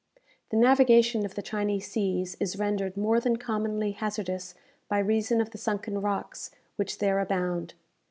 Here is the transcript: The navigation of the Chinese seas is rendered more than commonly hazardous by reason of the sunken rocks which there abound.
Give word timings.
The 0.49 0.57
navigation 0.57 1.27
of 1.27 1.35
the 1.35 1.43
Chinese 1.43 1.91
seas 1.91 2.35
is 2.39 2.57
rendered 2.57 2.97
more 2.97 3.19
than 3.19 3.37
commonly 3.37 3.91
hazardous 3.91 4.55
by 4.89 4.97
reason 4.97 5.39
of 5.39 5.51
the 5.51 5.59
sunken 5.59 6.01
rocks 6.01 6.49
which 6.75 6.97
there 6.97 7.19
abound. 7.19 7.75